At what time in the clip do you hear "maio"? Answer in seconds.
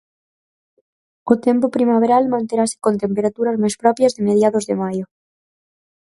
4.83-5.05